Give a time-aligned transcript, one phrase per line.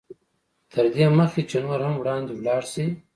[0.71, 2.87] تر دې مخکې چې نور هم وړاندې ولاړ شئ.